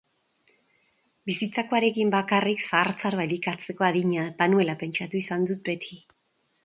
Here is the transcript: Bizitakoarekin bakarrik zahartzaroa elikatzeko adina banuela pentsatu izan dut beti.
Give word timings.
Bizitakoarekin 1.29 2.09
bakarrik 2.15 2.65
zahartzaroa 2.69 3.25
elikatzeko 3.29 3.87
adina 3.89 4.27
banuela 4.41 4.77
pentsatu 4.85 5.21
izan 5.25 5.47
dut 5.53 5.63
beti. 5.71 6.01